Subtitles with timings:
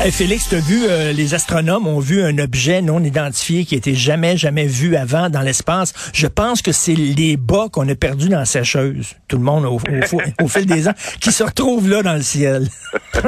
[0.00, 3.74] Hey Félix, tu as vu, euh, les astronomes ont vu un objet non identifié qui
[3.74, 5.92] était jamais, jamais vu avant dans l'espace.
[6.14, 9.16] Je pense que c'est les bas qu'on a perdus dans la sécheuse.
[9.26, 12.22] Tout le monde au, au, au fil des ans, qui se retrouvent là dans le
[12.22, 12.68] ciel.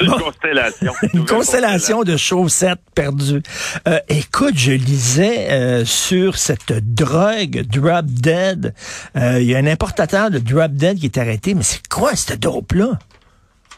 [0.00, 0.92] une constellation.
[1.12, 3.42] Une constellation de chaussettes perdues.
[3.88, 8.72] Euh, écoute, je lisais euh, sur cette drogue Drop Dead.
[9.16, 11.54] Euh, Il y a un importateur de Drop Dead qui est arrêté.
[11.54, 12.96] Mais c'est quoi cette dope-là?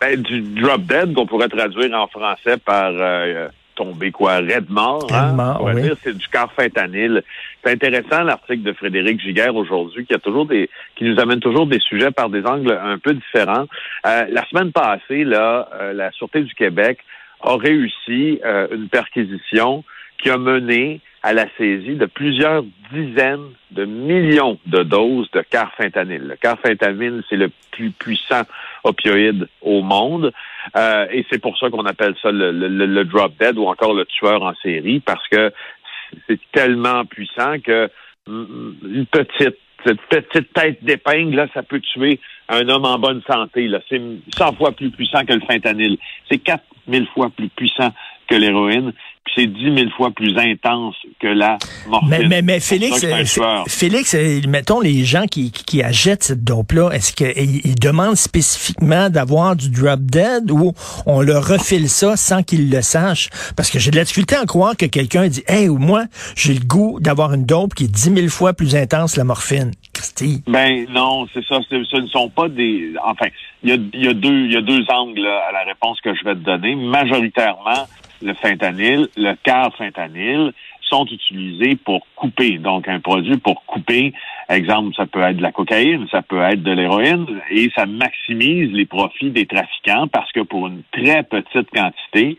[0.00, 5.06] Ben, du drop dead qu'on pourrait traduire en français par euh, tomber quoi, raide mort.
[5.34, 5.82] Mort, on va oui.
[5.82, 7.22] dire c'est du carfentanil.
[7.62, 11.66] C'est intéressant l'article de Frédéric Giguère aujourd'hui qui a toujours des qui nous amène toujours
[11.66, 13.66] des sujets par des angles un peu différents.
[14.06, 16.98] Euh, la semaine passée, là, euh, la Sûreté du Québec
[17.42, 19.84] a réussi euh, une perquisition
[20.18, 26.22] qui a mené à la saisie de plusieurs dizaines de millions de doses de carfentanil.
[26.22, 28.42] Le carfentanil, c'est le plus puissant
[28.86, 30.32] opioïde au monde.
[30.76, 34.42] Euh, et c'est pour ça qu'on appelle ça le, drop dead ou encore le tueur
[34.42, 35.52] en série, parce que
[36.26, 37.90] c'est tellement puissant que
[38.26, 39.58] une petite
[40.08, 43.70] petite tête d'épingle, là, ça peut tuer un homme en bonne santé.
[43.88, 44.00] C'est
[44.36, 45.96] 100 fois plus puissant que le fentanyl.
[46.30, 47.92] C'est 4000 fois plus puissant
[48.28, 48.92] que l'héroïne,
[49.24, 52.10] puis c'est 10 000 fois plus intense que la morphine.
[52.10, 56.90] Mais, mais, mais Félix, euh, Félix, euh, mettons les gens qui, qui, achètent cette dope-là,
[56.90, 60.72] est-ce qu'ils demandent spécifiquement d'avoir du drop dead ou
[61.06, 63.30] on leur refile ça sans qu'ils le sachent?
[63.56, 66.04] Parce que j'ai de la difficulté à croire que quelqu'un dit, hey, ou moi,
[66.36, 69.24] j'ai le goût d'avoir une dope qui est 10 000 fois plus intense que la
[69.24, 69.72] morphine.
[69.92, 70.42] Christy.
[70.46, 71.58] Ben non, c'est ça.
[71.68, 72.92] Ce ne sont pas des.
[73.04, 73.26] Enfin,
[73.62, 76.14] il y a, y a deux, y a deux angles là, à la réponse que
[76.14, 76.74] je vais te donner.
[76.74, 77.86] Majoritairement,
[78.22, 80.52] le fentanyl, le carfentanil
[80.88, 82.58] sont utilisés pour couper.
[82.58, 84.12] Donc, un produit pour couper,
[84.48, 88.72] exemple, ça peut être de la cocaïne, ça peut être de l'héroïne, et ça maximise
[88.72, 92.38] les profits des trafiquants parce que pour une très petite quantité,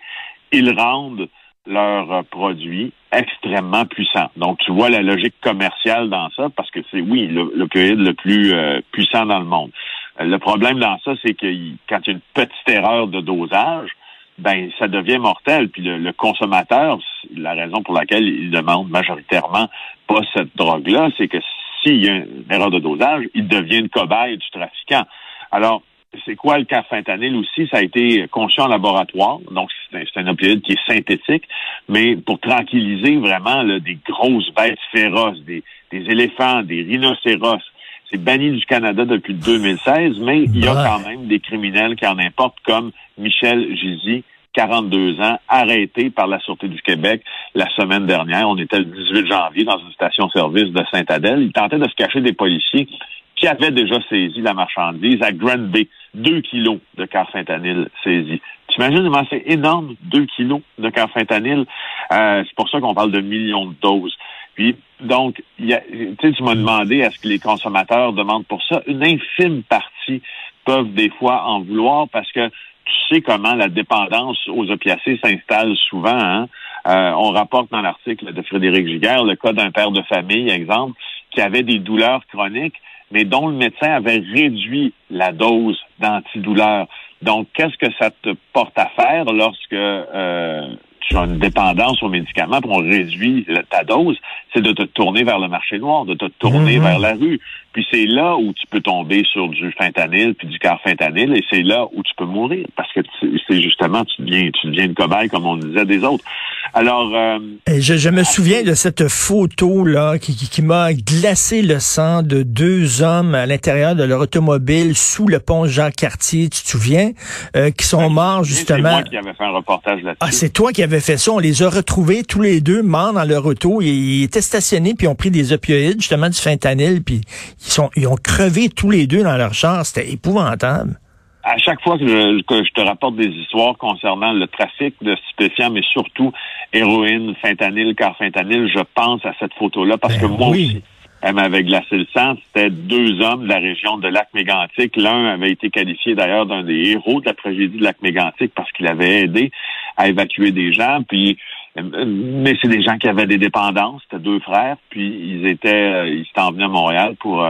[0.52, 1.28] ils rendent
[1.66, 4.32] leurs produits extrêmement puissants.
[4.38, 8.54] Donc, tu vois la logique commerciale dans ça parce que c'est, oui, l'opioïde le plus
[8.54, 9.72] euh, puissant dans le monde.
[10.20, 11.48] Le problème dans ça, c'est que
[11.90, 13.90] quand il y a une petite erreur de dosage,
[14.38, 15.70] ben ça devient mortel.
[15.70, 17.00] Puis le, le, consommateur,
[17.36, 19.70] la raison pour laquelle il demande majoritairement
[20.08, 21.38] pas cette drogue-là, c'est que
[21.82, 25.04] s'il y a une erreur de dosage, il devient une cobaye du trafiquant.
[25.52, 25.82] Alors,
[26.26, 27.68] c'est quoi le carfentanil aussi?
[27.70, 31.44] Ça a été conçu en laboratoire, donc c'est un, un, opioïde qui est synthétique,
[31.90, 37.62] mais pour tranquilliser vraiment là, des grosses bêtes féroces, des, des éléphants, des rhinocéros.
[38.10, 42.08] C'est banni du Canada depuis 2016, mais il y a quand même des criminels qui
[42.08, 44.24] en importent, comme Michel Gizy,
[44.54, 47.22] 42 ans, arrêté par la Sûreté du Québec
[47.54, 48.50] la semaine dernière.
[48.50, 51.42] On était le 18 janvier dans une station-service de Saint-Adèle.
[51.42, 52.88] Il tentait de se cacher des policiers
[53.36, 55.88] qui avaient déjà saisi la marchandise à Grand Bay.
[56.16, 58.42] Deux kilos de carfentanil saisi.
[58.70, 61.66] T'imagines c'est énorme, deux kilos de carfentanil.
[62.12, 64.16] Euh, c'est pour ça qu'on parle de millions de doses.
[64.58, 68.82] Puis, donc, y a, tu m'as demandé est-ce que les consommateurs demandent pour ça.
[68.88, 70.24] Une infime partie
[70.66, 75.76] peuvent des fois en vouloir parce que tu sais comment la dépendance aux opiacés s'installe
[75.90, 76.20] souvent.
[76.20, 76.48] Hein?
[76.88, 81.00] Euh, on rapporte dans l'article de Frédéric Giguère le cas d'un père de famille, exemple,
[81.30, 82.82] qui avait des douleurs chroniques,
[83.12, 86.88] mais dont le médecin avait réduit la dose d'antidouleur.
[87.22, 90.76] Donc, qu'est-ce que ça te porte à faire lorsque euh,
[91.10, 94.18] tu as une dépendance aux médicaments, puis on réduit ta dose,
[94.54, 96.84] c'est de te tourner vers le marché noir, de te tourner mmh.
[96.84, 97.40] vers la rue.
[97.74, 101.62] Puis c'est là où tu peux tomber sur du fentanyl, puis du carfentanil, et c'est
[101.62, 105.30] là où tu peux mourir, parce que c'est justement, tu deviens, tu deviens une cobaye,
[105.30, 106.26] comme on disait des autres.
[106.74, 107.12] Alors...
[107.16, 112.24] Euh, je, je, me souviens de cette photo-là qui, qui, qui m'a glacé le sang
[112.24, 117.12] de deux hommes à l'intérieur de leur automobile sous le pont Jean-Cartier, tu te souviens,
[117.56, 118.98] euh, qui sont morts justement...
[118.98, 120.18] C'est moi qui avais fait un reportage là-dessus.
[120.22, 121.32] Ah, c'est toi qui avais fait ça.
[121.32, 123.82] On les a retrouvés tous les deux morts dans leur auto.
[123.82, 127.22] Ils étaient stationnés, puis ont pris des opioïdes, justement du fentanyl, puis
[127.66, 129.86] ils, sont, ils ont crevé tous les deux dans leur char.
[129.86, 131.00] C'était épouvantable.
[131.50, 135.16] À chaque fois que je, que je, te rapporte des histoires concernant le trafic de
[135.16, 136.34] stupéfiants, mais surtout
[136.74, 140.66] héroïne, fentanyl, carfentanil, je pense à cette photo-là parce ben que moi oui.
[140.66, 140.84] aussi,
[141.22, 142.36] elle m'avait glacé le sang.
[142.48, 144.98] C'était deux hommes de la région de Lac-Mégantic.
[144.98, 148.88] L'un avait été qualifié d'ailleurs d'un des héros de la tragédie de Lac-Mégantic parce qu'il
[148.88, 149.52] avait aidé
[149.96, 151.00] à évacuer des gens.
[151.08, 151.38] Puis
[151.82, 156.22] mais c'est des gens qui avaient des dépendances, c'était deux frères, puis ils étaient ils
[156.22, 157.48] étaient venus à Montréal pour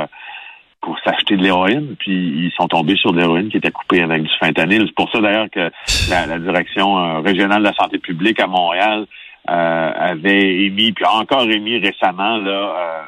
[0.87, 4.23] pour s'acheter de l'héroïne, puis ils sont tombés sur de l'héroïne qui était coupée avec
[4.23, 4.83] du fentanyl.
[4.85, 5.69] C'est pour ça d'ailleurs que
[6.09, 9.05] la, la direction euh, régionale de la santé publique à Montréal
[9.49, 13.03] euh, avait émis, puis a encore émis récemment là,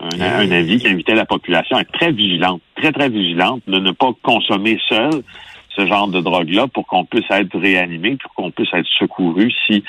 [0.00, 3.78] euh, un, avis qui invitait la population à être très vigilante, très, très vigilante, de
[3.78, 5.22] ne pas consommer seul
[5.76, 9.84] ce genre de drogue-là pour qu'on puisse être réanimé, pour qu'on puisse être secouru si,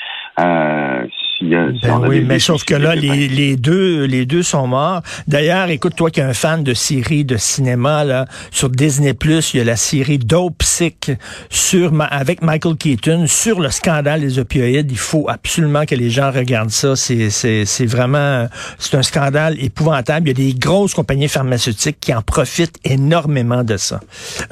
[1.42, 5.02] euh, ben oui, mais sauf que là, les, deux, les deux sont morts.
[5.26, 9.54] D'ailleurs, écoute, toi qui es un fan de séries de cinéma, là, sur Disney Plus,
[9.54, 11.10] il y a la série Dope Sick
[11.50, 14.90] sur avec Michael Keaton sur le scandale des opioïdes.
[14.90, 16.96] Il faut absolument que les gens regardent ça.
[16.96, 18.46] C'est, c'est, c'est vraiment,
[18.78, 20.28] c'est un scandale épouvantable.
[20.28, 24.00] Il y a des grosses compagnies pharmaceutiques qui en profitent énormément de ça.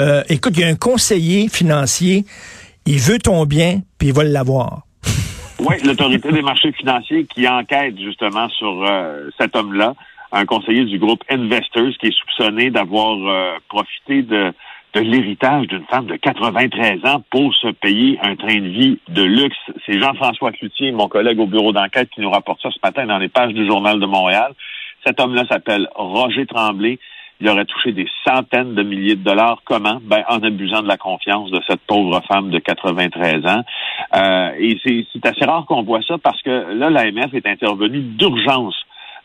[0.00, 2.24] Euh, écoute, il y a un conseiller financier,
[2.86, 4.82] il veut ton bien, puis il va l'avoir.
[5.62, 9.94] Oui, l'autorité des marchés financiers qui enquête justement sur euh, cet homme-là,
[10.32, 14.54] un conseiller du groupe Investors qui est soupçonné d'avoir euh, profité de,
[14.94, 19.22] de l'héritage d'une femme de 93 ans pour se payer un train de vie de
[19.22, 19.58] luxe.
[19.84, 23.18] C'est Jean-François Cloutier, mon collègue au bureau d'enquête, qui nous rapporte ça ce matin dans
[23.18, 24.54] les pages du Journal de Montréal.
[25.06, 26.98] Cet homme-là s'appelle Roger Tremblay
[27.40, 29.62] il aurait touché des centaines de milliers de dollars.
[29.64, 29.98] Comment?
[30.02, 33.62] Ben, en abusant de la confiance de cette pauvre femme de 93 ans.
[34.14, 38.76] Euh, et c'est assez rare qu'on voit ça parce que là, l'AMF est intervenue d'urgence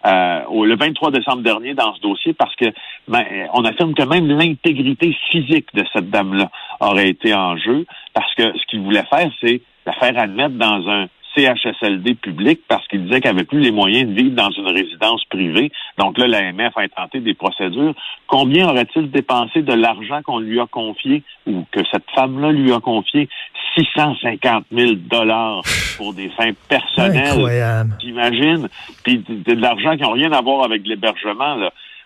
[0.05, 2.65] euh, le 23 décembre dernier dans ce dossier parce que
[3.07, 3.23] ben,
[3.53, 8.43] on affirme que même l'intégrité physique de cette dame-là aurait été en jeu parce que
[8.55, 13.21] ce qu'il voulait faire, c'est la faire admettre dans un CHSLD public parce qu'il disait
[13.21, 15.71] qu'il n'avait plus les moyens de vivre dans une résidence privée.
[15.97, 17.93] Donc là, l'AMF a intenté des procédures.
[18.27, 22.79] Combien aurait-il dépensé de l'argent qu'on lui a confié ou que cette femme-là lui a
[22.79, 23.29] confié?
[23.75, 25.61] 650 000 dollars
[25.97, 27.85] pour des fins personnelles.
[27.99, 28.69] J'imagine.
[29.03, 31.57] Puis de l'argent qui n'a rien à voir avec l'hébergement.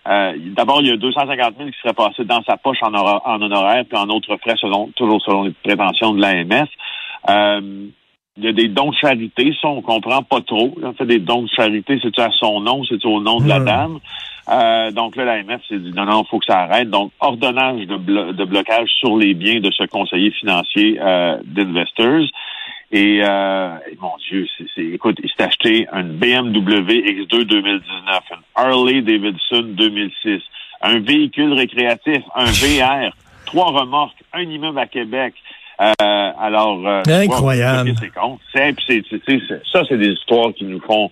[0.08, 3.42] Euh, D'abord, il y a 250 000 qui seraient passés dans sa poche en, en
[3.42, 6.68] honoraire puis en autres frais, selon, toujours selon les prétentions de l'AMF.
[7.28, 7.86] Euh,
[8.40, 10.74] il y a des dons de charité, ça, on comprend pas trop.
[10.82, 13.60] En fait, des dons de charité, c'est-tu à son nom, c'est-tu au nom de la
[13.60, 14.00] dame?
[14.48, 16.88] Euh, donc là, l'AMF s'est dit non, non, il faut que ça arrête.
[16.88, 22.28] Donc, ordonnance de, de, blocage sur les biens de ce conseiller financier euh, d'Investors.
[22.90, 29.02] Et, euh, mon Dieu, c'est, écoute, il s'est acheté une BMW X2 2019, une Harley
[29.02, 30.40] Davidson 2006,
[30.80, 33.14] un véhicule récréatif, un VR,
[33.44, 35.34] trois remorques, un immeuble à Québec,
[35.80, 37.94] euh, alors, euh, incroyable.
[38.52, 38.70] C'est,
[39.72, 41.10] ça, c'est des histoires qui nous font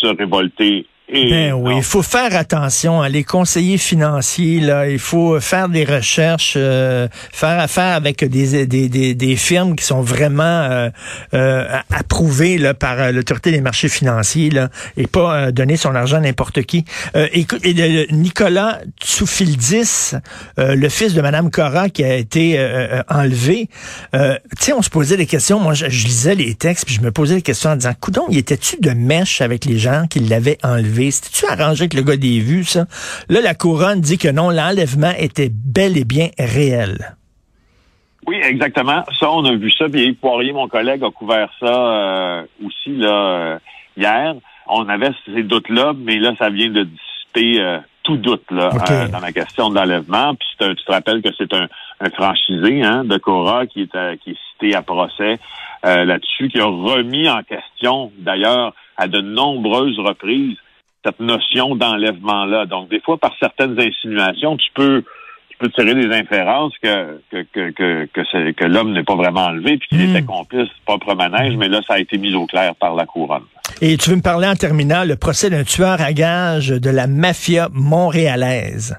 [0.00, 3.00] se révolter ben oui, il faut faire attention.
[3.00, 8.66] à Les conseillers financiers, là, il faut faire des recherches, euh, faire affaire avec des,
[8.66, 10.90] des, des, des, firmes qui sont vraiment euh,
[11.32, 16.20] euh approuvées là, par l'autorité des marchés financiers, là, et pas donner son argent à
[16.20, 16.84] n'importe qui.
[17.32, 20.12] écoute, et, Nicolas Tsoufildis,
[20.56, 22.58] le fils de Madame Cora, qui a été
[23.08, 23.68] enlevé.
[24.12, 24.18] tu
[24.60, 25.58] sais, on se posait des questions.
[25.58, 28.38] Moi, je, lisais les textes, puis je me posais des questions en disant, coudon, il
[28.38, 30.97] était-tu de mèche avec les gens qui l'avaient enlevé?
[31.10, 32.86] C'était-tu arrangé avec le gars des vues, ça?
[33.28, 37.16] Là, la couronne dit que non, l'enlèvement était bel et bien réel.
[38.28, 39.04] Oui, exactement.
[39.18, 39.88] Ça, on a vu ça.
[39.88, 43.58] Puis Poirier, mon collègue, a couvert ça euh, aussi là euh,
[43.96, 44.34] hier.
[44.66, 48.70] On avait ces doutes-là, mais là, ça vient de dissiper euh, tout doute là,
[49.10, 50.34] dans la question de l'enlèvement.
[50.34, 51.68] Puis tu te rappelles que c'est un,
[52.14, 55.38] franchisé hein, de Cora qui est, qui est cité à procès
[55.82, 60.56] là-dessus, qui a remis en question, d'ailleurs, à de nombreuses reprises,
[61.04, 62.66] cette notion d'enlèvement-là.
[62.66, 65.04] Donc, des fois, par certaines insinuations, tu peux
[65.50, 69.78] tu peux tirer des inférences que que que que, que, l'homme n'est pas vraiment enlevé
[69.78, 70.16] puis qu'il hmm.
[70.16, 73.44] était complice propre manège, mais là, ça a été mis au clair par la couronne.
[73.80, 77.06] Et tu veux me parler en terminant le procès d'un tueur à gage de la
[77.06, 78.96] mafia montréalaise.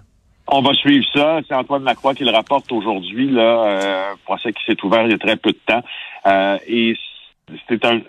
[0.51, 1.39] On va suivre ça.
[1.47, 5.13] C'est Antoine Lacroix qui le rapporte aujourd'hui, là, euh, procès qui s'est ouvert il y
[5.13, 5.83] a très peu de temps.
[6.25, 6.95] Euh, et
[7.67, 8.01] c'est un,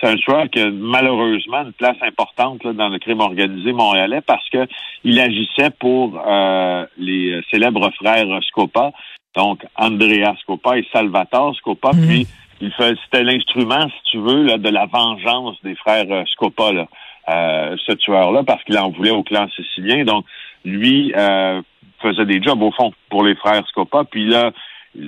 [0.00, 4.48] c'est un tueur qui a malheureusement une place importante dans le crime organisé montréalais parce
[4.50, 4.66] que
[5.04, 8.92] il agissait pour euh, les célèbres frères Scopa,
[9.34, 12.06] donc Andrea Scopa et Salvatore Scopa, mhm.
[12.06, 12.26] puis
[12.60, 16.86] il c'était l'instrument, si tu veux, là, de la vengeance des frères Scopa, là,
[17.28, 20.04] euh, ce tueur-là, parce qu'il en voulait au clan sicilien.
[20.04, 20.24] Donc,
[20.64, 21.60] lui euh,
[22.00, 24.04] faisait des jobs, au fond, pour les frères Scopa.
[24.04, 24.52] Puis là,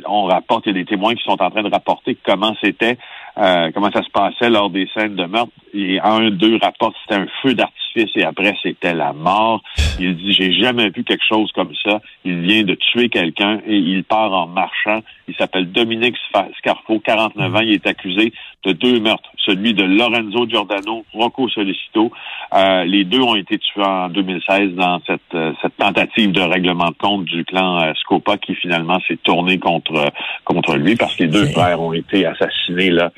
[0.07, 2.99] on rapporte, il y a des témoins qui sont en train de rapporter comment c'était,
[3.39, 5.53] euh, comment ça se passait lors des scènes de meurtre?
[5.75, 9.63] Et un, deux rapportent c'était un feu d'artifice et après c'était la mort.
[9.99, 12.01] Il dit j'ai jamais vu quelque chose comme ça.
[12.25, 15.01] Il vient de tuer quelqu'un et il part en marchant.
[15.27, 16.17] Il s'appelle Dominique
[16.59, 17.61] Scarfo, 49 ans.
[17.61, 18.33] Il est accusé
[18.65, 22.11] de deux meurtres, celui de Lorenzo Giordano, Rocco Solicito.
[22.55, 26.89] Euh, les deux ont été tués en 2016 dans cette, euh, cette tentative de règlement
[26.89, 30.07] de compte du clan euh, Scopa qui finalement s'est tourné contre
[30.45, 33.11] contre lui parce que les deux frères ont été assassinés là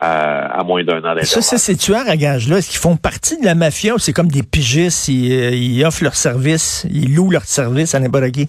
[0.00, 3.44] à moins d'un an Ça, c'est ces tueurs à gages-là, est-ce qu'ils font partie de
[3.44, 7.30] la mafia ou c'est comme des pigistes, ils, euh, ils offrent leur service, ils louent
[7.30, 8.48] leur service à n'importe qui?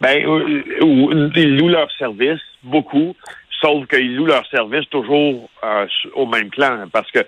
[0.00, 3.14] Ben, ils louent leur service, beaucoup.
[3.60, 6.84] Sauf qu'ils louent leur service toujours euh, au même clan.
[6.92, 7.20] Parce que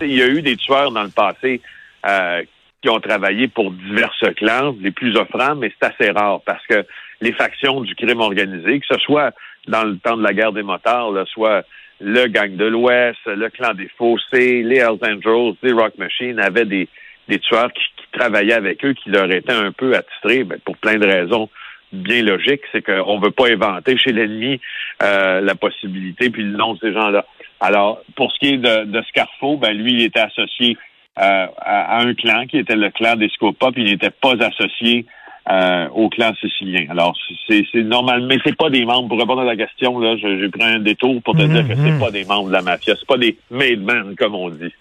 [0.00, 1.60] il y a eu des tueurs dans le passé
[2.06, 2.42] euh,
[2.82, 6.84] qui ont travaillé pour divers clans, les plus offrants, mais c'est assez rare parce que
[7.20, 9.32] les factions du crime organisé, que ce soit
[9.68, 11.64] dans le temps de la guerre des motards, soit
[12.00, 16.64] le gang de l'Ouest, le clan des Fossés, les Hells Angels, les Rock Machine, avaient
[16.64, 16.88] des,
[17.28, 20.96] des tueurs qui, travaillaient avec eux, qui leur étaient un peu attitrés, ben, pour plein
[20.96, 21.50] de raisons
[21.92, 24.60] bien logique, c'est qu'on ne veut pas inventer chez l'ennemi
[25.02, 27.26] euh, la possibilité puis le nom de ces gens-là.
[27.60, 30.76] Alors, pour ce qui est de, de Scarfo, ben lui, il était associé
[31.18, 35.06] euh, à, un clan qui était le clan des Scopa, puis il n'était pas associé
[35.50, 36.86] euh, au clan sicilien.
[36.90, 37.16] Alors,
[37.48, 39.08] c'est normal, mais c'est pas des membres.
[39.08, 41.92] Pour répondre à la question, là, j'ai pris un détour pour te dire que c'est
[41.92, 42.00] mhm.
[42.00, 44.72] pas des membres de la mafia, c'est pas des made men comme on dit.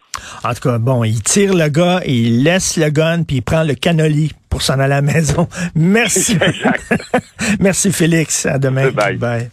[0.44, 3.64] En tout cas, bon, il tire le gars, il laisse le gun, puis il prend
[3.64, 5.48] le cannoli pour s'en aller à la maison.
[5.76, 6.38] Merci.
[7.60, 8.46] Merci Félix.
[8.46, 8.92] À demain.
[8.92, 9.18] Bye.
[9.18, 9.50] Bye.